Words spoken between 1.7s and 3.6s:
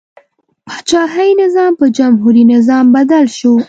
په جمهوري نظام بدل شو.